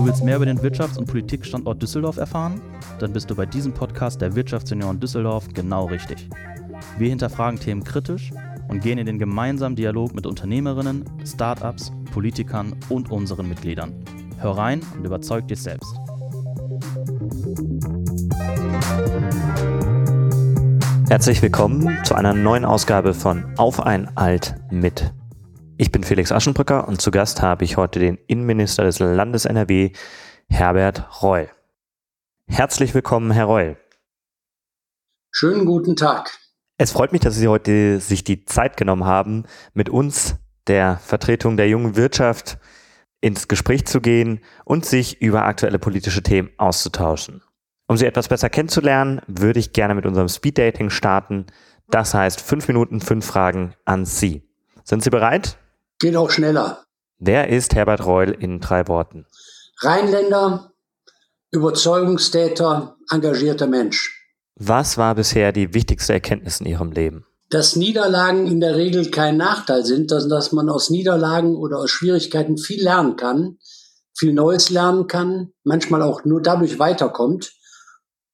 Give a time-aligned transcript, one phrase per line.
[0.00, 2.62] Du willst mehr über den Wirtschafts- und Politikstandort Düsseldorf erfahren?
[3.00, 6.26] Dann bist du bei diesem Podcast der Wirtschaftsunion Düsseldorf genau richtig.
[6.96, 8.30] Wir hinterfragen Themen kritisch
[8.68, 13.92] und gehen in den gemeinsamen Dialog mit Unternehmerinnen, Startups, Politikern und unseren Mitgliedern.
[14.38, 15.94] Hör rein und überzeug dich selbst.
[21.10, 25.12] Herzlich willkommen zu einer neuen Ausgabe von Auf ein Alt mit.
[25.80, 29.92] Ich bin Felix Aschenbrücker und zu Gast habe ich heute den Innenminister des Landes NRW,
[30.46, 31.48] Herbert Reul.
[32.46, 33.78] Herzlich willkommen, Herr Reul.
[35.30, 36.38] Schönen guten Tag.
[36.76, 40.34] Es freut mich, dass Sie heute sich die Zeit genommen haben, mit uns,
[40.66, 42.58] der Vertretung der jungen Wirtschaft,
[43.22, 47.40] ins Gespräch zu gehen und sich über aktuelle politische Themen auszutauschen.
[47.86, 51.46] Um Sie etwas besser kennenzulernen, würde ich gerne mit unserem Speeddating starten.
[51.88, 54.46] Das heißt fünf Minuten, fünf Fragen an Sie.
[54.84, 55.56] Sind Sie bereit?
[56.00, 56.84] Geht auch schneller.
[57.18, 59.26] Wer ist Herbert Reul in drei Worten?
[59.82, 60.72] Rheinländer,
[61.50, 64.16] Überzeugungstäter, engagierter Mensch.
[64.54, 67.26] Was war bisher die wichtigste Erkenntnis in Ihrem Leben?
[67.50, 71.90] Dass Niederlagen in der Regel kein Nachteil sind, dass, dass man aus Niederlagen oder aus
[71.90, 73.58] Schwierigkeiten viel lernen kann,
[74.16, 77.52] viel Neues lernen kann, manchmal auch nur dadurch weiterkommt.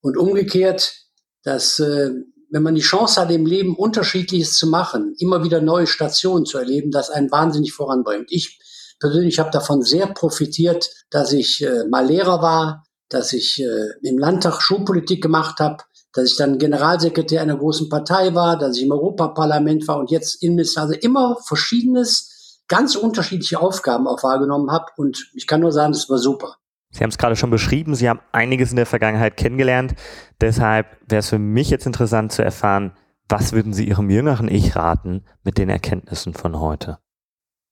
[0.02, 0.94] Und umgekehrt,
[1.42, 2.10] dass äh,
[2.50, 6.58] wenn man die Chance hat, im Leben Unterschiedliches zu machen, immer wieder neue Stationen zu
[6.58, 8.26] erleben, das einen wahnsinnig voranbringt.
[8.30, 8.60] Ich
[9.00, 14.18] persönlich habe davon sehr profitiert, dass ich äh, mal Lehrer war, dass ich äh, im
[14.18, 18.92] Landtag Schulpolitik gemacht habe, dass ich dann Generalsekretär einer großen Partei war, dass ich im
[18.92, 20.82] Europaparlament war und jetzt Innenminister.
[20.82, 24.86] Also immer verschiedenes, ganz unterschiedliche Aufgaben auch wahrgenommen habe.
[24.96, 26.56] Und ich kann nur sagen, es war super.
[26.90, 29.94] Sie haben es gerade schon beschrieben, Sie haben einiges in der Vergangenheit kennengelernt.
[30.40, 32.92] Deshalb wäre es für mich jetzt interessant zu erfahren,
[33.28, 36.98] was würden Sie Ihrem jüngeren Ich raten mit den Erkenntnissen von heute?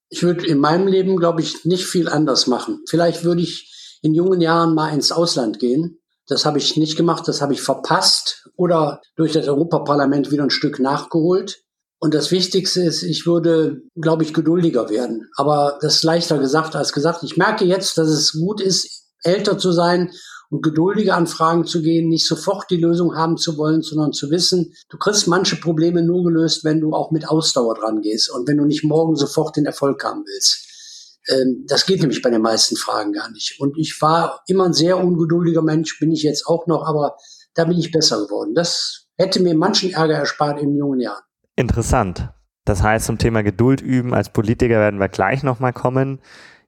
[0.08, 2.80] Ich würde in meinem Leben, glaube ich, nicht viel anders machen.
[2.88, 5.98] Vielleicht würde ich in jungen Jahren mal ins Ausland gehen.
[6.26, 10.50] Das habe ich nicht gemacht, das habe ich verpasst oder durch das Europaparlament wieder ein
[10.50, 11.62] Stück nachgeholt.
[11.98, 15.28] Und das Wichtigste ist, ich würde, glaube ich, geduldiger werden.
[15.36, 17.22] Aber das ist leichter gesagt als gesagt.
[17.22, 20.12] Ich merke jetzt, dass es gut ist, älter zu sein
[20.50, 24.30] und geduldiger an Fragen zu gehen, nicht sofort die Lösung haben zu wollen, sondern zu
[24.30, 28.46] wissen, du kriegst manche Probleme nur gelöst, wenn du auch mit Ausdauer dran gehst und
[28.46, 31.18] wenn du nicht morgen sofort den Erfolg haben willst.
[31.28, 33.58] Ähm, das geht nämlich bei den meisten Fragen gar nicht.
[33.58, 37.16] Und ich war immer ein sehr ungeduldiger Mensch, bin ich jetzt auch noch, aber
[37.54, 38.54] da bin ich besser geworden.
[38.54, 41.22] Das hätte mir manchen Ärger erspart in jungen Jahren.
[41.56, 42.30] Interessant.
[42.64, 46.20] Das heißt, zum Thema Geduld üben als Politiker werden wir gleich nochmal kommen.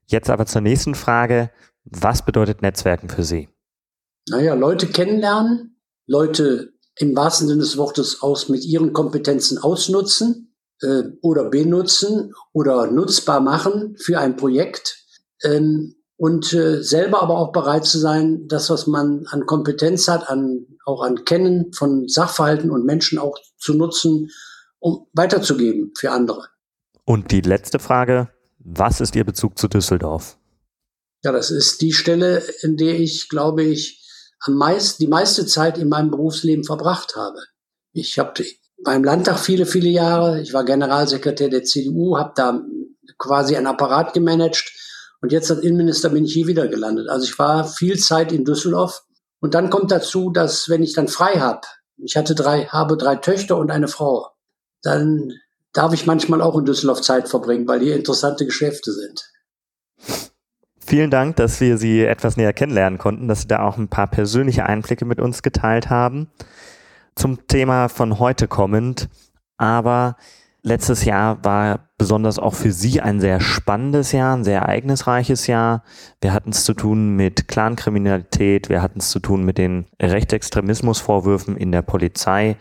[0.07, 1.51] Jetzt aber zur nächsten Frage.
[1.91, 3.49] Was bedeutet Netzwerken für Sie?
[4.29, 11.03] Naja, Leute kennenlernen, Leute im wahrsten Sinne des Wortes aus mit ihren Kompetenzen ausnutzen äh,
[11.23, 15.05] oder benutzen oder nutzbar machen für ein Projekt
[15.43, 20.29] ähm, und äh, selber aber auch bereit zu sein, das, was man an Kompetenz hat,
[20.29, 24.31] an, auch an Kennen von Sachverhalten und Menschen auch zu nutzen,
[24.79, 26.49] um weiterzugeben für andere.
[27.05, 30.39] Und die letzte Frage, was ist Ihr Bezug zu Düsseldorf?
[31.25, 34.03] Ja, das ist die Stelle, in der ich, glaube ich,
[34.41, 37.39] am meisten, die meiste Zeit in meinem Berufsleben verbracht habe.
[37.93, 38.45] Ich habe
[38.85, 42.63] beim Landtag viele, viele Jahre, ich war Generalsekretär der CDU, habe da
[43.19, 44.73] quasi ein Apparat gemanagt
[45.23, 47.09] und jetzt als Innenminister bin ich hier wieder gelandet.
[47.09, 49.03] Also ich war viel Zeit in Düsseldorf
[49.41, 51.63] und dann kommt dazu, dass wenn ich dann frei habe,
[51.97, 54.29] ich hatte drei, habe drei Töchter und eine Frau,
[54.83, 55.33] dann
[55.73, 59.25] darf ich manchmal auch in Düsseldorf Zeit verbringen, weil hier interessante Geschäfte sind.
[60.89, 64.07] Vielen Dank, dass wir Sie etwas näher kennenlernen konnten, dass Sie da auch ein paar
[64.07, 66.29] persönliche Einblicke mit uns geteilt haben.
[67.17, 69.09] Zum Thema von heute kommend,
[69.57, 70.17] aber
[70.63, 75.83] letztes Jahr war besonders auch für Sie ein sehr spannendes Jahr, ein sehr ereignisreiches Jahr.
[76.21, 81.57] Wir hatten es zu tun mit Clankriminalität, wir hatten es zu tun mit den Rechtsextremismusvorwürfen
[81.57, 82.59] in der Polizei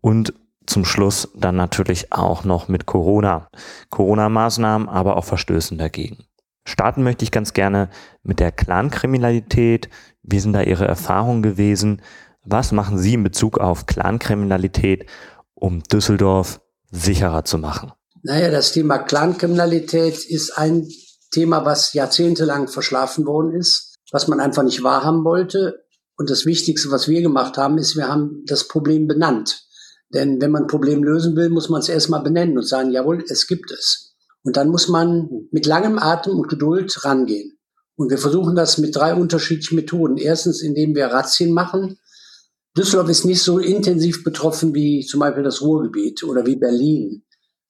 [0.00, 0.32] und
[0.64, 3.50] zum Schluss dann natürlich auch noch mit Corona.
[3.90, 6.24] Corona-Maßnahmen, aber auch Verstößen dagegen.
[6.64, 7.90] Starten möchte ich ganz gerne
[8.22, 9.88] mit der Clankriminalität.
[10.22, 12.02] Wie sind da Ihre Erfahrungen gewesen?
[12.44, 15.06] Was machen Sie in Bezug auf Clankriminalität,
[15.54, 16.60] um Düsseldorf
[16.90, 17.92] sicherer zu machen?
[18.22, 20.88] Naja, das Thema Clankriminalität ist ein
[21.32, 25.84] Thema, was jahrzehntelang verschlafen worden ist, was man einfach nicht wahrhaben wollte.
[26.16, 29.64] Und das Wichtigste, was wir gemacht haben, ist, wir haben das Problem benannt.
[30.14, 33.24] Denn wenn man ein Problem lösen will, muss man es erstmal benennen und sagen, jawohl,
[33.28, 34.11] es gibt es.
[34.44, 37.58] Und dann muss man mit langem Atem und Geduld rangehen.
[37.96, 40.16] Und wir versuchen das mit drei unterschiedlichen Methoden.
[40.16, 41.98] Erstens, indem wir Razzien machen.
[42.76, 47.22] Düsseldorf ist nicht so intensiv betroffen wie zum Beispiel das Ruhrgebiet oder wie Berlin.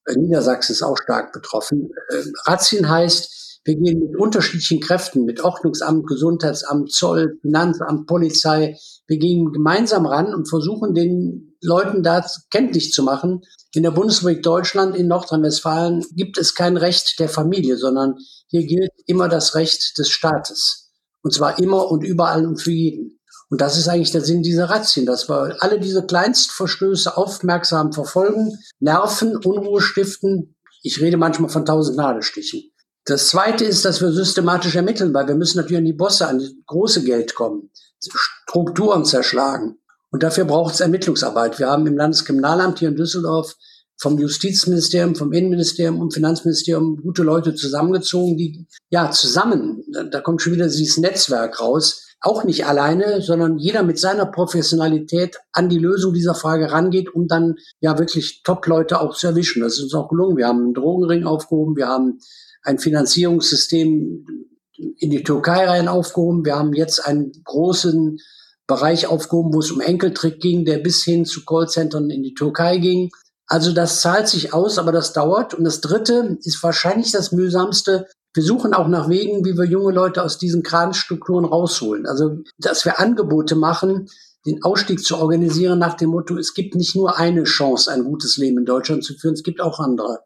[0.05, 1.89] Äh, Niedersachsen ist auch stark betroffen.
[2.11, 8.77] Ähm, Razzien heißt, Wir gehen mit unterschiedlichen Kräften, mit Ordnungsamt, Gesundheitsamt, Zoll, Finanzamt, Polizei.
[9.07, 13.41] Wir gehen gemeinsam ran und versuchen den Leuten da kenntlich zu machen.
[13.73, 18.17] In der Bundesrepublik Deutschland, in Nordrhein-Westfalen gibt es kein Recht der Familie, sondern
[18.47, 20.91] hier gilt immer das Recht des Staates.
[21.21, 23.19] Und zwar immer und überall und für jeden.
[23.49, 28.57] Und das ist eigentlich der Sinn dieser Razzien, dass wir alle diese Kleinstverstöße aufmerksam verfolgen,
[28.79, 30.55] nerven, Unruhe stiften.
[30.81, 32.71] Ich rede manchmal von tausend Nadelstichen.
[33.05, 36.39] Das Zweite ist, dass wir systematisch ermitteln, weil wir müssen natürlich an die Bosse, an
[36.39, 37.69] das große Geld kommen,
[38.01, 39.77] Strukturen zerschlagen.
[40.13, 41.57] Und dafür braucht es Ermittlungsarbeit.
[41.57, 43.55] Wir haben im Landeskriminalamt hier in Düsseldorf
[43.97, 50.53] vom Justizministerium, vom Innenministerium und Finanzministerium gute Leute zusammengezogen, die ja zusammen, da kommt schon
[50.53, 56.13] wieder dieses Netzwerk raus, auch nicht alleine, sondern jeder mit seiner Professionalität an die Lösung
[56.13, 59.63] dieser Frage rangeht, um dann ja wirklich Top-Leute auch zu erwischen.
[59.63, 60.37] Das ist uns auch gelungen.
[60.37, 62.19] Wir haben einen Drogenring aufgehoben, wir haben
[62.61, 64.27] ein Finanzierungssystem
[64.75, 68.19] in die Türkei rein aufgehoben, wir haben jetzt einen großen
[68.67, 72.77] Bereich aufgehoben, wo es um Enkeltrick ging, der bis hin zu Callcentern in die Türkei
[72.77, 73.09] ging.
[73.47, 75.53] Also das zahlt sich aus, aber das dauert.
[75.53, 78.07] Und das Dritte ist wahrscheinlich das mühsamste.
[78.33, 82.05] Wir suchen auch nach Wegen, wie wir junge Leute aus diesen Kranstrukturen rausholen.
[82.05, 84.07] Also, dass wir Angebote machen,
[84.45, 88.37] den Ausstieg zu organisieren nach dem Motto, es gibt nicht nur eine Chance, ein gutes
[88.37, 90.19] Leben in Deutschland zu führen, es gibt auch andere.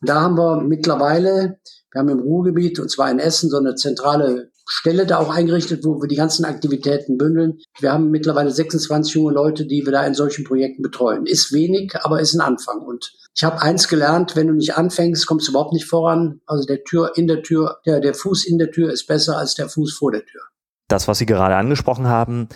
[0.00, 1.58] Und da haben wir mittlerweile,
[1.92, 5.84] wir haben im Ruhrgebiet, und zwar in Essen, so eine zentrale Stelle da auch eingerichtet,
[5.84, 7.58] wo wir die ganzen Aktivitäten bündeln.
[7.80, 11.26] Wir haben mittlerweile 26 junge Leute, die wir da in solchen Projekten betreuen.
[11.26, 12.78] Ist wenig, aber ist ein Anfang.
[12.78, 16.40] Und ich habe eins gelernt, wenn du nicht anfängst, kommst du überhaupt nicht voran.
[16.46, 19.54] Also der Tür in der Tür, der, der Fuß in der Tür ist besser als
[19.54, 20.42] der Fuß vor der Tür.
[20.86, 22.48] Das, was Sie gerade angesprochen haben,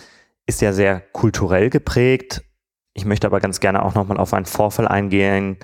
[0.45, 2.43] ist ja sehr kulturell geprägt.
[2.93, 5.57] Ich möchte aber ganz gerne auch nochmal auf einen Vorfall eingehen,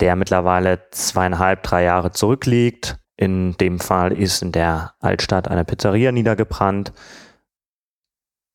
[0.00, 2.98] der mittlerweile zweieinhalb, drei Jahre zurückliegt.
[3.20, 6.94] In dem Fall ist in der Altstadt eine Pizzeria niedergebrannt,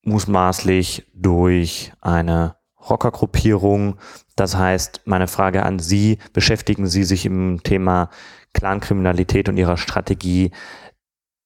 [0.01, 2.55] mutmaßlich durch eine
[2.89, 3.99] Rockergruppierung.
[4.35, 8.09] Das heißt, meine Frage an Sie, beschäftigen Sie sich im Thema
[8.53, 10.49] Clankriminalität und Ihrer Strategie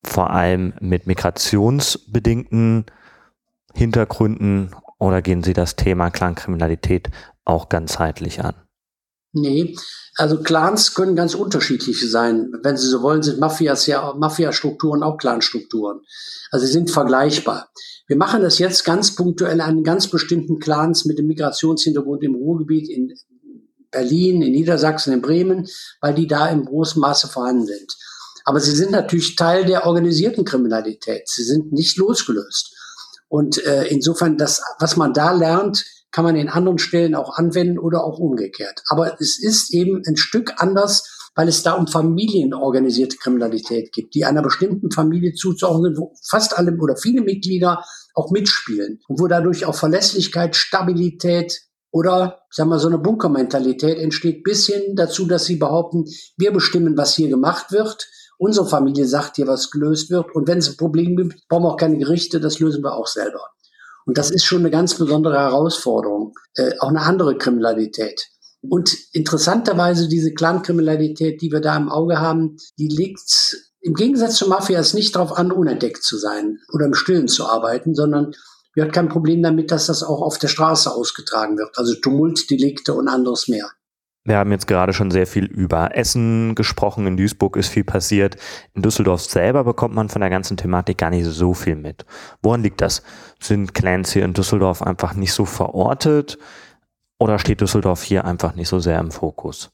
[0.01, 2.85] vor allem mit migrationsbedingten
[3.73, 7.09] Hintergründen oder gehen Sie das Thema Clankriminalität
[7.43, 8.55] auch ganzheitlich an?
[9.31, 9.75] Nee,
[10.15, 12.51] also Clans können ganz unterschiedliche sein.
[12.63, 16.01] Wenn Sie so wollen, sind Mafias ja Mafia-Strukturen auch Clanstrukturen.
[16.51, 17.69] Also sie sind vergleichbar.
[18.07, 22.89] Wir machen das jetzt ganz punktuell an ganz bestimmten Clans mit dem Migrationshintergrund im Ruhrgebiet,
[22.89, 23.13] in
[23.91, 25.67] Berlin, in Niedersachsen, in Bremen,
[26.01, 27.95] weil die da im großen Maße vorhanden sind.
[28.45, 31.29] Aber sie sind natürlich Teil der organisierten Kriminalität.
[31.29, 32.75] Sie sind nicht losgelöst.
[33.27, 37.79] Und äh, insofern, das, was man da lernt, kann man in anderen Stellen auch anwenden
[37.79, 38.81] oder auch umgekehrt.
[38.87, 44.25] Aber es ist eben ein Stück anders, weil es da um familienorganisierte Kriminalität geht, die
[44.25, 47.83] einer bestimmten Familie zuzuordnen sind, wo fast alle oder viele Mitglieder
[48.13, 51.61] auch mitspielen und wo dadurch auch Verlässlichkeit, Stabilität
[51.91, 56.05] oder, sagen wir, so eine Bunkermentalität entsteht, bis hin dazu, dass sie behaupten,
[56.37, 58.07] wir bestimmen, was hier gemacht wird.
[58.37, 60.33] Unsere Familie sagt hier, was gelöst wird.
[60.33, 63.07] Und wenn es ein Problem gibt, brauchen wir auch keine Gerichte, das lösen wir auch
[63.07, 63.41] selber.
[64.09, 68.25] Und das ist schon eine ganz besondere Herausforderung, äh, auch eine andere Kriminalität.
[68.59, 74.47] Und interessanterweise diese Clankriminalität, die wir da im Auge haben, die liegt im Gegensatz zur
[74.47, 78.31] Mafia ist nicht darauf an, unentdeckt zu sein oder im Stillen zu arbeiten, sondern
[78.73, 81.77] wir haben kein Problem damit, dass das auch auf der Straße ausgetragen wird.
[81.77, 83.69] Also Tumultdelikte und anderes mehr.
[84.25, 87.07] Wir haben jetzt gerade schon sehr viel über Essen gesprochen.
[87.07, 88.35] In Duisburg ist viel passiert.
[88.73, 92.05] In Düsseldorf selber bekommt man von der ganzen Thematik gar nicht so viel mit.
[92.41, 93.01] Woran liegt das?
[93.41, 96.37] Sind Clans hier in Düsseldorf einfach nicht so verortet?
[97.17, 99.69] Oder steht Düsseldorf hier einfach nicht so sehr im Fokus?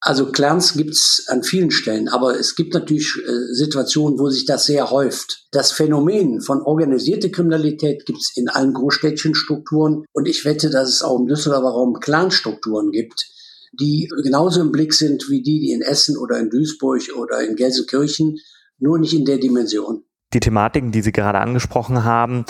[0.00, 4.66] Also Clans gibt's an vielen Stellen, aber es gibt natürlich äh, Situationen, wo sich das
[4.66, 5.46] sehr häuft.
[5.50, 11.02] Das Phänomen von organisierter Kriminalität gibt's in allen Großstädtchen Strukturen und ich wette, dass es
[11.02, 13.26] auch im Düsseldorfer Raum Clanstrukturen gibt
[13.72, 17.54] die genauso im Blick sind wie die, die in Essen oder in Duisburg oder in
[17.56, 18.38] Gelsenkirchen,
[18.78, 20.04] nur nicht in der Dimension.
[20.34, 22.44] Die Thematiken, die Sie gerade angesprochen haben,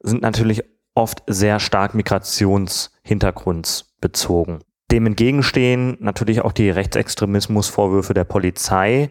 [0.00, 0.62] sind natürlich
[0.94, 4.60] oft sehr stark migrationshintergrundsbezogen.
[4.90, 9.10] Dem entgegenstehen natürlich auch die Rechtsextremismusvorwürfe der Polizei,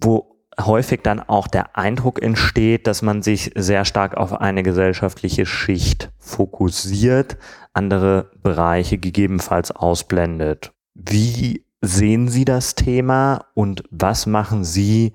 [0.00, 5.46] wo häufig dann auch der Eindruck entsteht, dass man sich sehr stark auf eine gesellschaftliche
[5.46, 7.36] Schicht fokussiert,
[7.72, 10.72] andere Bereiche gegebenenfalls ausblendet.
[10.98, 15.12] Wie sehen Sie das Thema und was machen Sie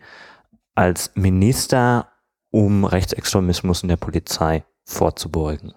[0.75, 2.07] als Minister,
[2.51, 5.73] um Rechtsextremismus in der Polizei vorzubeugen?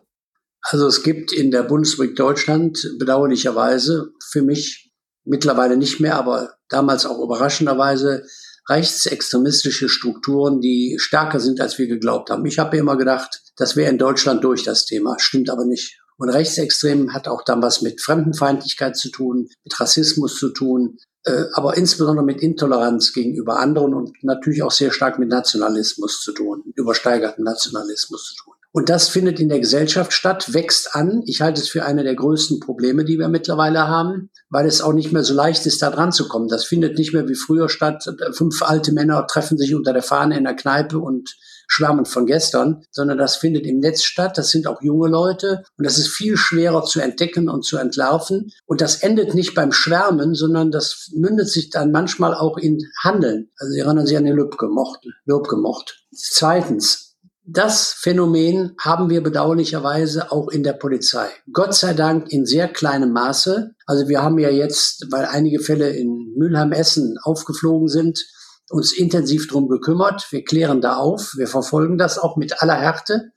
[0.60, 4.92] Also es gibt in der Bundesrepublik Deutschland bedauerlicherweise für mich
[5.24, 8.26] mittlerweile nicht mehr, aber damals auch überraschenderweise
[8.68, 12.44] rechtsextremistische Strukturen, die stärker sind, als wir geglaubt haben.
[12.46, 15.16] Ich habe immer gedacht, das wäre in Deutschland durch das Thema.
[15.18, 15.98] Stimmt aber nicht.
[16.16, 21.44] Und Rechtsextrem hat auch dann was mit Fremdenfeindlichkeit zu tun, mit Rassismus zu tun, äh,
[21.54, 26.62] aber insbesondere mit Intoleranz gegenüber anderen und natürlich auch sehr stark mit Nationalismus zu tun,
[26.74, 28.53] übersteigerten Nationalismus zu tun.
[28.76, 31.22] Und das findet in der Gesellschaft statt, wächst an.
[31.26, 34.92] Ich halte es für eine der größten Probleme, die wir mittlerweile haben, weil es auch
[34.92, 36.48] nicht mehr so leicht ist, da dran zu kommen.
[36.48, 38.04] Das findet nicht mehr wie früher statt.
[38.32, 41.36] Fünf alte Männer treffen sich unter der Fahne in der Kneipe und
[41.68, 44.36] schwärmen von gestern, sondern das findet im Netz statt.
[44.38, 48.50] Das sind auch junge Leute und das ist viel schwerer zu entdecken und zu entlarven.
[48.66, 53.52] Und das endet nicht beim Schwärmen, sondern das mündet sich dann manchmal auch in Handeln.
[53.56, 55.06] Also Sie erinnern sich an den Lübcke gemocht.
[55.26, 56.04] Lübcke gemocht.
[56.12, 57.03] Zweitens,
[57.46, 61.28] das Phänomen haben wir bedauerlicherweise auch in der Polizei.
[61.52, 63.72] Gott sei Dank in sehr kleinem Maße.
[63.84, 68.24] Also wir haben ja jetzt, weil einige Fälle in Mülheim-Essen aufgeflogen sind,
[68.70, 70.26] uns intensiv drum gekümmert.
[70.30, 71.34] Wir klären da auf.
[71.36, 73.32] Wir verfolgen das auch mit aller Härte,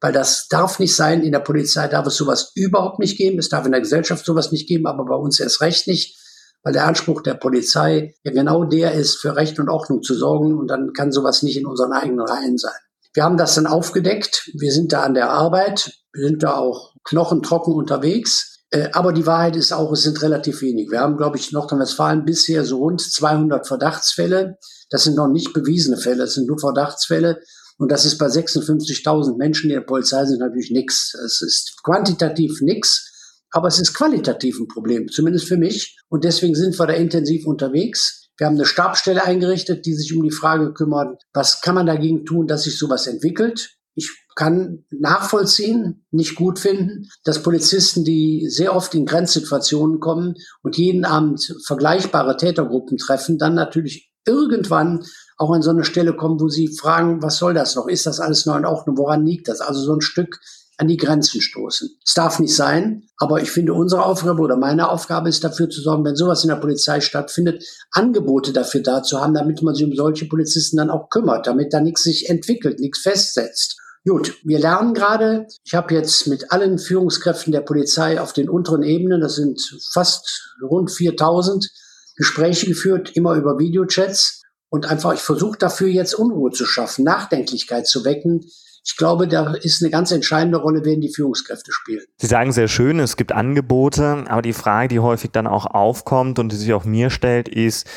[0.00, 1.22] weil das darf nicht sein.
[1.22, 3.38] In der Polizei darf es sowas überhaupt nicht geben.
[3.38, 6.18] Es darf in der Gesellschaft sowas nicht geben, aber bei uns erst recht nicht,
[6.64, 10.58] weil der Anspruch der Polizei ja genau der ist, für Recht und Ordnung zu sorgen.
[10.58, 12.72] Und dann kann sowas nicht in unseren eigenen Reihen sein.
[13.14, 14.50] Wir haben das dann aufgedeckt.
[14.54, 15.92] Wir sind da an der Arbeit.
[16.12, 18.52] Wir sind da auch knochentrocken unterwegs.
[18.70, 20.90] Äh, aber die Wahrheit ist auch, es sind relativ wenig.
[20.90, 24.58] Wir haben, glaube ich, in Nordrhein-Westfalen bisher so rund 200 Verdachtsfälle.
[24.90, 27.40] Das sind noch nicht bewiesene Fälle, das sind nur Verdachtsfälle.
[27.78, 31.14] Und das ist bei 56.000 Menschen in der Polizei sind natürlich nichts.
[31.14, 33.10] Es ist quantitativ nichts,
[33.50, 35.98] aber es ist qualitativ ein Problem, zumindest für mich.
[36.08, 38.21] Und deswegen sind wir da intensiv unterwegs.
[38.42, 42.24] Wir haben eine Stabstelle eingerichtet, die sich um die Frage kümmert, was kann man dagegen
[42.24, 43.76] tun, dass sich sowas entwickelt.
[43.94, 50.34] Ich kann nachvollziehen, nicht gut finden, dass Polizisten, die sehr oft in Grenzsituationen kommen
[50.64, 55.04] und jeden Abend vergleichbare Tätergruppen treffen, dann natürlich irgendwann
[55.36, 57.86] auch an so eine Stelle kommen, wo sie fragen, was soll das noch?
[57.86, 58.98] Ist das alles noch in Ordnung?
[58.98, 59.60] Woran liegt das?
[59.60, 60.40] Also so ein Stück
[60.82, 61.90] an die Grenzen stoßen.
[62.04, 65.80] Es darf nicht sein, aber ich finde, unsere Aufgabe oder meine Aufgabe ist dafür zu
[65.80, 69.86] sorgen, wenn sowas in der Polizei stattfindet, Angebote dafür da zu haben, damit man sich
[69.86, 73.78] um solche Polizisten dann auch kümmert, damit da nichts sich entwickelt, nichts festsetzt.
[74.04, 75.46] Gut, wir lernen gerade.
[75.62, 79.60] Ich habe jetzt mit allen Führungskräften der Polizei auf den unteren Ebenen, das sind
[79.92, 81.70] fast rund 4000,
[82.16, 84.42] Gespräche geführt, immer über Videochats.
[84.68, 88.40] Und einfach, ich versuche dafür jetzt Unruhe zu schaffen, Nachdenklichkeit zu wecken,
[88.84, 92.02] ich glaube, da ist eine ganz entscheidende Rolle, werden die Führungskräfte spielen.
[92.16, 96.38] Sie sagen sehr schön, es gibt Angebote, aber die Frage, die häufig dann auch aufkommt
[96.38, 97.88] und die sich auch mir stellt, ist,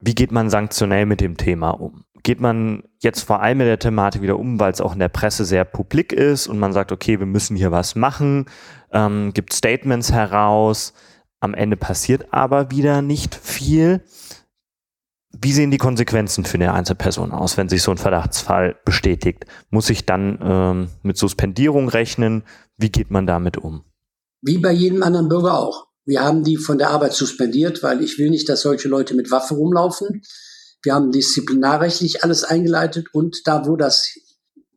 [0.00, 2.04] wie geht man sanktionell mit dem Thema um?
[2.22, 5.08] Geht man jetzt vor allem mit der Thematik wieder um, weil es auch in der
[5.08, 8.46] Presse sehr publik ist und man sagt, okay, wir müssen hier was machen,
[8.92, 10.92] ähm, gibt Statements heraus,
[11.40, 14.02] am Ende passiert aber wieder nicht viel.
[15.30, 19.44] Wie sehen die Konsequenzen für eine Einzelperson aus, wenn sich so ein Verdachtsfall bestätigt?
[19.70, 22.44] Muss ich dann ähm, mit Suspendierung rechnen?
[22.76, 23.84] Wie geht man damit um?
[24.40, 25.88] Wie bei jedem anderen Bürger auch.
[26.06, 29.30] Wir haben die von der Arbeit suspendiert, weil ich will nicht, dass solche Leute mit
[29.30, 30.22] Waffe rumlaufen.
[30.82, 34.14] Wir haben disziplinarrechtlich alles eingeleitet und da, wo das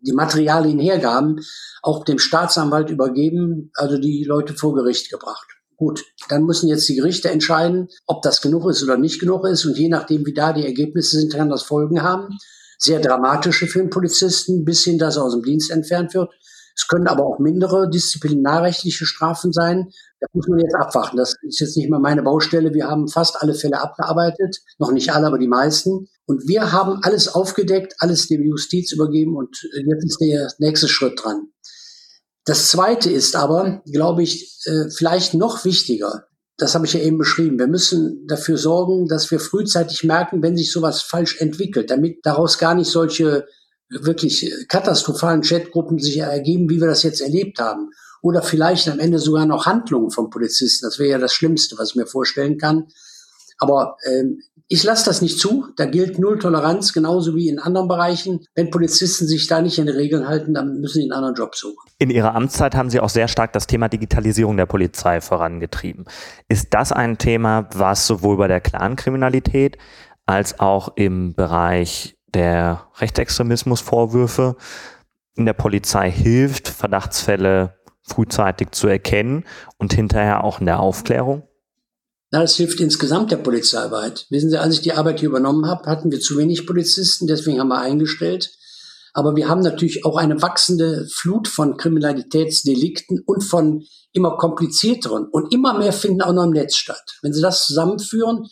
[0.01, 1.39] die Materialien hergaben,
[1.83, 5.47] auch dem Staatsanwalt übergeben, also die Leute vor Gericht gebracht.
[5.81, 9.65] Gut, dann müssen jetzt die Gerichte entscheiden, ob das genug ist oder nicht genug ist.
[9.65, 12.37] Und je nachdem, wie da die Ergebnisse sind, kann das Folgen haben.
[12.77, 16.29] Sehr dramatische für den Polizisten, bis hin, dass er aus dem Dienst entfernt wird.
[16.75, 19.89] Es können aber auch mindere disziplinarrechtliche Strafen sein.
[20.19, 21.17] Da muss man jetzt abwarten.
[21.17, 22.75] Das ist jetzt nicht mehr meine Baustelle.
[22.75, 24.59] Wir haben fast alle Fälle abgearbeitet.
[24.77, 26.09] Noch nicht alle, aber die meisten.
[26.27, 31.19] Und wir haben alles aufgedeckt, alles der Justiz übergeben und jetzt ist der nächste Schritt
[31.23, 31.47] dran.
[32.45, 36.25] Das Zweite ist aber, glaube ich, äh, vielleicht noch wichtiger.
[36.57, 37.59] Das habe ich ja eben beschrieben.
[37.59, 42.57] Wir müssen dafür sorgen, dass wir frühzeitig merken, wenn sich sowas falsch entwickelt, damit daraus
[42.57, 43.47] gar nicht solche
[43.89, 47.89] wirklich katastrophalen Chatgruppen sich ergeben, wie wir das jetzt erlebt haben.
[48.21, 50.85] Oder vielleicht am Ende sogar noch Handlungen von Polizisten.
[50.85, 52.87] Das wäre ja das Schlimmste, was ich mir vorstellen kann.
[53.57, 55.67] Aber ähm, ich lasse das nicht zu.
[55.75, 58.45] Da gilt Null Toleranz, genauso wie in anderen Bereichen.
[58.55, 61.55] Wenn Polizisten sich da nicht in den Regeln halten, dann müssen sie einen anderen Job
[61.55, 61.75] suchen.
[61.97, 66.05] In Ihrer Amtszeit haben Sie auch sehr stark das Thema Digitalisierung der Polizei vorangetrieben.
[66.47, 69.77] Ist das ein Thema, was sowohl bei der Clankriminalität
[70.25, 74.55] als auch im Bereich der Rechtsextremismusvorwürfe
[75.35, 79.43] in der Polizei hilft, Verdachtsfälle frühzeitig zu erkennen
[79.77, 81.43] und hinterher auch in der Aufklärung?
[82.31, 84.25] Na, das hilft insgesamt der Polizei weit.
[84.29, 87.59] Wissen Sie, als ich die Arbeit hier übernommen habe, hatten wir zu wenig Polizisten, deswegen
[87.59, 88.51] haben wir eingestellt.
[89.13, 93.83] Aber wir haben natürlich auch eine wachsende Flut von Kriminalitätsdelikten und von
[94.13, 95.27] immer komplizierteren.
[95.27, 97.03] Und immer mehr finden auch noch im Netz statt.
[97.21, 98.47] Wenn Sie das zusammenführen,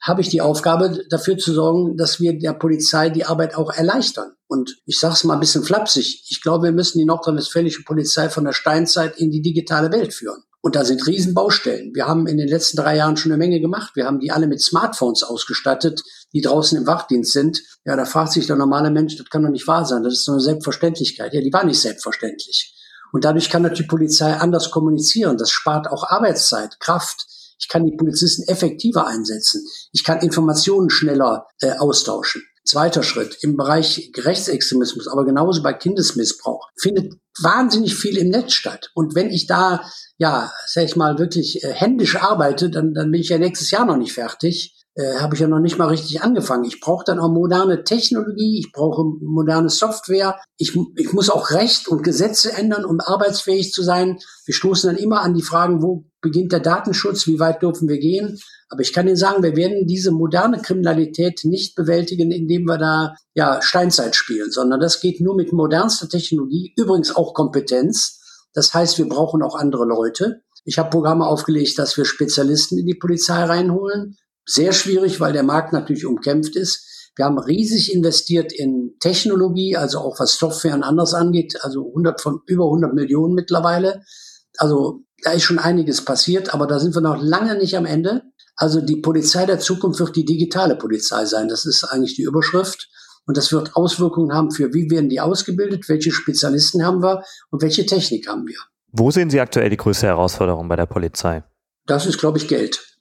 [0.00, 4.32] habe ich die Aufgabe, dafür zu sorgen, dass wir der Polizei die Arbeit auch erleichtern.
[4.46, 6.24] Und ich sage es mal ein bisschen flapsig.
[6.28, 10.44] Ich glaube, wir müssen die nordrhein-westfälische Polizei von der Steinzeit in die digitale Welt führen.
[10.66, 11.94] Und da sind Riesenbaustellen.
[11.94, 13.92] Wir haben in den letzten drei Jahren schon eine Menge gemacht.
[13.94, 17.62] Wir haben die alle mit Smartphones ausgestattet, die draußen im Wachdienst sind.
[17.84, 20.02] Ja, da fragt sich der normale Mensch, das kann doch nicht wahr sein.
[20.02, 21.32] Das ist doch eine Selbstverständlichkeit.
[21.34, 22.74] Ja, die war nicht selbstverständlich.
[23.12, 25.38] Und dadurch kann natürlich die Polizei anders kommunizieren.
[25.38, 27.26] Das spart auch Arbeitszeit, Kraft.
[27.60, 29.64] Ich kann die Polizisten effektiver einsetzen.
[29.92, 32.42] Ich kann Informationen schneller äh, austauschen.
[32.66, 38.90] Zweiter Schritt im Bereich Rechtsextremismus, aber genauso bei Kindesmissbrauch findet wahnsinnig viel im Netz statt.
[38.94, 39.82] Und wenn ich da,
[40.18, 43.86] ja, sag ich mal, wirklich äh, händisch arbeite, dann, dann bin ich ja nächstes Jahr
[43.86, 46.64] noch nicht fertig äh, habe ich ja noch nicht mal richtig angefangen.
[46.64, 51.86] Ich brauche dann auch moderne Technologie, ich brauche moderne Software, ich, ich muss auch Recht
[51.88, 54.18] und Gesetze ändern, um arbeitsfähig zu sein.
[54.46, 57.98] Wir stoßen dann immer an die Fragen, wo beginnt der Datenschutz, wie weit dürfen wir
[57.98, 58.38] gehen.
[58.68, 63.14] Aber ich kann Ihnen sagen, wir werden diese moderne Kriminalität nicht bewältigen, indem wir da
[63.34, 68.20] ja Steinzeit spielen, sondern das geht nur mit modernster Technologie, übrigens auch Kompetenz.
[68.54, 70.42] Das heißt, wir brauchen auch andere Leute.
[70.64, 74.16] Ich habe Programme aufgelegt, dass wir Spezialisten in die Polizei reinholen
[74.46, 77.10] sehr schwierig, weil der Markt natürlich umkämpft ist.
[77.16, 82.20] Wir haben riesig investiert in Technologie, also auch was Software und anders angeht, also 100
[82.20, 84.02] von über 100 Millionen mittlerweile.
[84.58, 88.22] Also da ist schon einiges passiert, aber da sind wir noch lange nicht am Ende.
[88.54, 91.48] Also die Polizei der Zukunft wird die digitale Polizei sein.
[91.48, 92.88] Das ist eigentlich die Überschrift.
[93.26, 97.60] Und das wird Auswirkungen haben für, wie werden die ausgebildet, welche Spezialisten haben wir und
[97.60, 98.56] welche Technik haben wir.
[98.92, 101.42] Wo sehen Sie aktuell die größte Herausforderung bei der Polizei?
[101.86, 102.96] Das ist, glaube ich, Geld.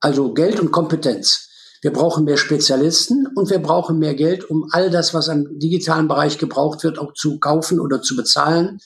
[0.00, 1.48] Also Geld und Kompetenz.
[1.80, 6.08] Wir brauchen mehr Spezialisten und wir brauchen mehr Geld, um all das, was im digitalen
[6.08, 8.80] Bereich gebraucht wird, auch zu kaufen oder zu bezahlen.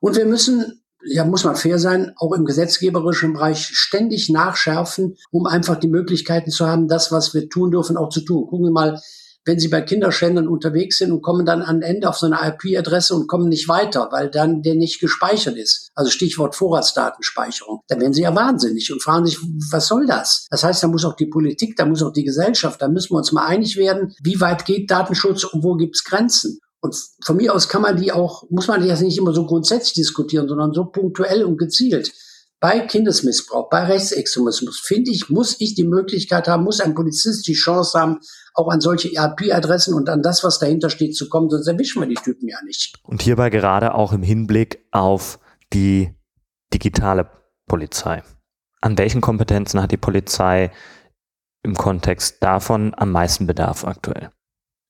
[0.00, 5.46] Und wir müssen, ja, muss man fair sein, auch im gesetzgeberischen Bereich ständig nachschärfen, um
[5.46, 8.46] einfach die Möglichkeiten zu haben, das, was wir tun dürfen, auch zu tun.
[8.46, 9.00] Gucken wir mal
[9.44, 13.14] wenn sie bei Kinderschändern unterwegs sind und kommen dann am Ende auf so eine IP-Adresse
[13.14, 15.90] und kommen nicht weiter, weil dann der nicht gespeichert ist.
[15.94, 17.80] Also Stichwort Vorratsdatenspeicherung.
[17.88, 19.38] Dann werden sie ja wahnsinnig und fragen sich,
[19.70, 20.46] was soll das?
[20.50, 23.18] Das heißt, da muss auch die Politik, da muss auch die Gesellschaft, da müssen wir
[23.18, 26.58] uns mal einig werden, wie weit geht Datenschutz und wo gibt's Grenzen?
[26.84, 26.94] Und
[27.24, 30.48] von mir aus kann man die auch, muss man jetzt nicht immer so grundsätzlich diskutieren,
[30.48, 32.12] sondern so punktuell und gezielt
[32.60, 37.54] bei Kindesmissbrauch, bei Rechtsextremismus, finde ich, muss ich die Möglichkeit haben, muss ein Polizist die
[37.54, 38.20] Chance haben,
[38.52, 42.06] auch an solche ERP-Adressen und an das, was dahinter steht, zu kommen, sonst erwischen wir
[42.06, 42.98] die Typen ja nicht.
[43.02, 45.38] Und hierbei gerade auch im Hinblick auf
[45.72, 46.14] die
[46.74, 47.30] digitale
[47.66, 48.22] Polizei.
[48.82, 50.70] An welchen Kompetenzen hat die Polizei
[51.62, 54.30] im Kontext davon am meisten Bedarf aktuell?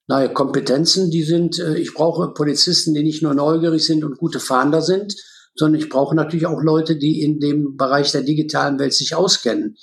[0.07, 4.41] Naja, Kompetenzen, die sind, äh, ich brauche Polizisten, die nicht nur neugierig sind und gute
[4.41, 5.15] Fahnder sind,
[5.55, 9.77] sondern ich brauche natürlich auch Leute, die in dem Bereich der digitalen Welt sich auskennen.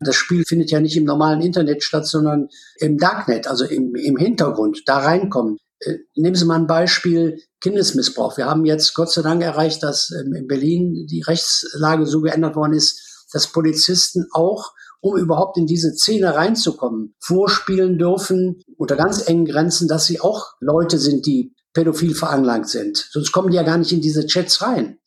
[0.00, 4.16] Das Spiel findet ja nicht im normalen Internet statt, sondern im Darknet, also im, im
[4.16, 5.58] Hintergrund, da reinkommen.
[5.80, 8.36] Äh, nehmen Sie mal ein Beispiel Kindesmissbrauch.
[8.36, 12.56] Wir haben jetzt Gott sei Dank erreicht, dass ähm, in Berlin die Rechtslage so geändert
[12.56, 19.28] worden ist, dass Polizisten auch, um überhaupt in diese Szene reinzukommen, vorspielen dürfen, unter ganz
[19.28, 23.08] engen Grenzen, dass sie auch Leute sind, die pädophil veranlangt sind.
[23.10, 24.98] Sonst kommen die ja gar nicht in diese Chats rein.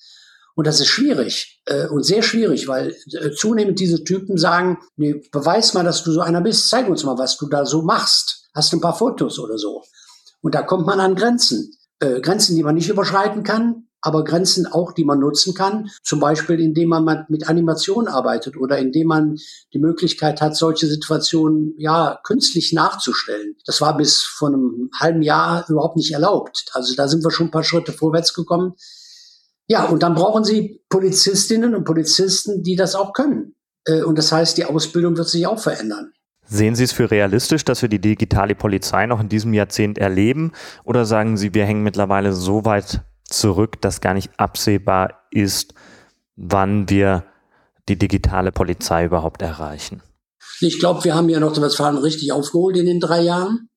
[0.56, 5.22] Und das ist schwierig äh, und sehr schwierig, weil äh, zunehmend diese Typen sagen, nee,
[5.32, 8.50] beweis mal, dass du so einer bist, zeig uns mal, was du da so machst.
[8.54, 9.84] Hast ein paar Fotos oder so?
[10.42, 11.74] Und da kommt man an Grenzen.
[12.00, 15.90] Äh, Grenzen, die man nicht überschreiten kann, aber Grenzen auch, die man nutzen kann.
[16.04, 19.38] Zum Beispiel, indem man mit Animation arbeitet oder indem man
[19.74, 23.56] die Möglichkeit hat, solche Situationen ja künstlich nachzustellen.
[23.66, 26.66] Das war bis vor einem halben Jahr überhaupt nicht erlaubt.
[26.74, 28.74] Also da sind wir schon ein paar Schritte vorwärts gekommen.
[29.68, 33.56] Ja, und dann brauchen Sie Polizistinnen und Polizisten, die das auch können.
[33.86, 36.12] Äh, und das heißt, die Ausbildung wird sich auch verändern.
[36.46, 40.52] Sehen Sie es für realistisch, dass wir die digitale Polizei noch in diesem Jahrzehnt erleben?
[40.84, 43.02] Oder sagen Sie, wir hängen mittlerweile so weit
[43.34, 45.74] zurück, dass gar nicht absehbar ist,
[46.36, 47.26] wann wir
[47.90, 50.02] die digitale Polizei überhaupt erreichen?
[50.60, 51.40] Ich glaube, wir haben ja
[51.70, 53.70] Fahren richtig aufgeholt in den drei Jahren.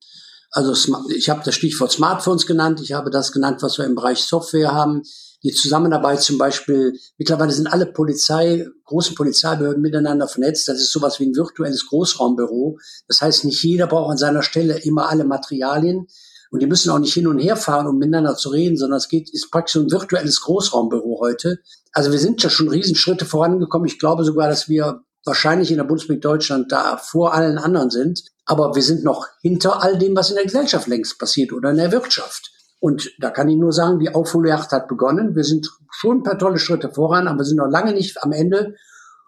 [0.50, 0.72] Also
[1.14, 4.72] ich habe das Stichwort Smartphones genannt, ich habe das genannt, was wir im Bereich Software
[4.72, 5.02] haben
[5.44, 10.66] die Zusammenarbeit zum Beispiel, mittlerweile sind alle Polizei, großen Polizeibehörden miteinander vernetzt.
[10.68, 12.78] Das ist sowas wie ein virtuelles Großraumbüro.
[13.08, 16.06] Das heißt, nicht jeder braucht an seiner Stelle immer alle Materialien.
[16.54, 19.08] Und die müssen auch nicht hin und her fahren, um miteinander zu reden, sondern es
[19.08, 21.58] geht, ist praktisch ein virtuelles Großraumbüro heute.
[21.90, 23.88] Also wir sind ja schon Riesenschritte vorangekommen.
[23.88, 28.22] Ich glaube sogar, dass wir wahrscheinlich in der Bundesrepublik Deutschland da vor allen anderen sind.
[28.44, 31.76] Aber wir sind noch hinter all dem, was in der Gesellschaft längst passiert oder in
[31.76, 32.52] der Wirtschaft.
[32.78, 35.34] Und da kann ich nur sagen, die Aufholjagd hat begonnen.
[35.34, 38.30] Wir sind schon ein paar tolle Schritte voran, aber wir sind noch lange nicht am
[38.30, 38.76] Ende.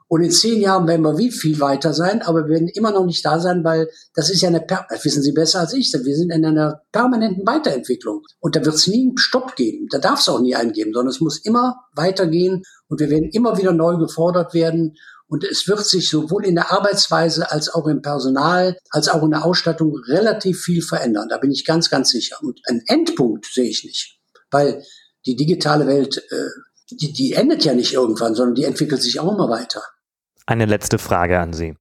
[0.09, 3.05] Und in zehn Jahren werden wir wie viel weiter sein, aber wir werden immer noch
[3.05, 6.17] nicht da sein, weil das ist ja eine, das wissen Sie besser als ich, wir
[6.17, 8.23] sind in einer permanenten Weiterentwicklung.
[8.39, 9.89] Und da wird es nie einen Stopp geben.
[9.91, 13.31] Da darf es auch nie einen geben, sondern es muss immer weitergehen und wir werden
[13.33, 14.95] immer wieder neu gefordert werden.
[15.29, 19.33] Und es wird sich sowohl in der Arbeitsweise als auch im Personal, als auch in
[19.33, 21.29] der Ausstattung relativ viel verändern.
[21.29, 22.37] Da bin ich ganz, ganz sicher.
[22.43, 24.21] Und einen Endpunkt sehe ich nicht,
[24.53, 24.85] weil
[25.27, 26.49] die digitale Welt, äh,
[26.93, 29.83] die, die endet ja nicht irgendwann, sondern die entwickelt sich auch immer weiter.
[30.47, 31.77] Eine letzte Frage an Sie.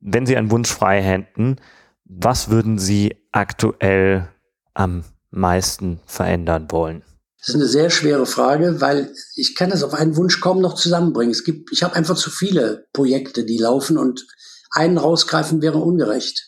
[0.00, 1.56] Wenn Sie einen Wunsch frei hätten,
[2.04, 4.28] was würden Sie aktuell
[4.72, 7.02] am meisten verändern wollen?
[7.38, 10.74] Das ist eine sehr schwere Frage, weil ich kann das auf einen Wunsch kaum noch
[10.74, 11.32] zusammenbringen.
[11.32, 14.26] Es gibt, ich habe einfach zu viele Projekte, die laufen und
[14.70, 16.47] einen rausgreifen wäre ungerecht.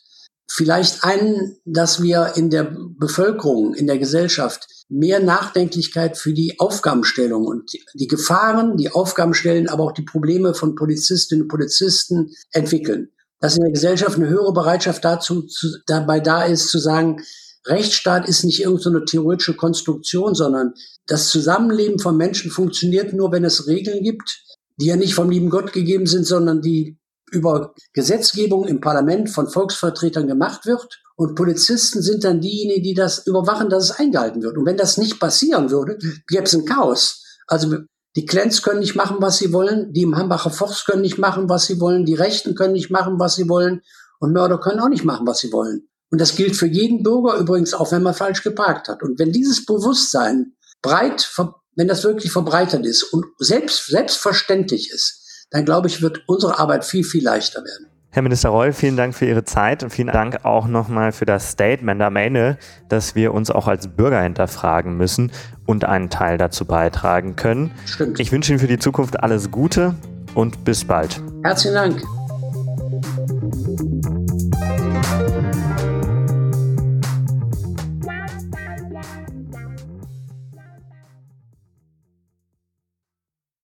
[0.53, 7.47] Vielleicht einen, dass wir in der Bevölkerung, in der Gesellschaft mehr Nachdenklichkeit für die Aufgabenstellung
[7.47, 13.11] und die Gefahren, die Aufgabenstellen, aber auch die Probleme von Polizistinnen und Polizisten entwickeln.
[13.39, 17.23] Dass in der Gesellschaft eine höhere Bereitschaft dazu zu, dabei da ist, zu sagen,
[17.67, 20.75] Rechtsstaat ist nicht irgendeine theoretische Konstruktion, sondern
[21.07, 24.43] das Zusammenleben von Menschen funktioniert nur, wenn es Regeln gibt,
[24.81, 26.99] die ja nicht vom lieben Gott gegeben sind, sondern die
[27.31, 31.01] über Gesetzgebung im Parlament von Volksvertretern gemacht wird.
[31.16, 34.57] Und Polizisten sind dann diejenigen, die das überwachen, dass es eingehalten wird.
[34.57, 37.25] Und wenn das nicht passieren würde, gäbe es ein Chaos.
[37.47, 37.77] Also
[38.16, 41.49] die Clans können nicht machen, was sie wollen, die im Hambacher Forst können nicht machen,
[41.49, 43.83] was sie wollen, die Rechten können nicht machen, was sie wollen
[44.19, 45.88] und Mörder können auch nicht machen, was sie wollen.
[46.11, 49.03] Und das gilt für jeden Bürger übrigens auch, wenn man falsch geparkt hat.
[49.03, 51.31] Und wenn dieses Bewusstsein breit,
[51.77, 56.85] wenn das wirklich verbreitet ist und selbst, selbstverständlich ist, dann glaube ich, wird unsere Arbeit
[56.85, 57.87] viel, viel leichter werden.
[58.13, 61.51] Herr Minister Reul, vielen Dank für Ihre Zeit und vielen Dank auch nochmal für das
[61.51, 62.59] Statement am Ende,
[62.89, 65.31] dass wir uns auch als Bürger hinterfragen müssen
[65.65, 67.71] und einen Teil dazu beitragen können.
[67.87, 68.19] Stimmt.
[68.19, 69.95] Ich wünsche Ihnen für die Zukunft alles Gute
[70.35, 71.23] und bis bald.
[71.45, 72.19] Herzlichen Dank.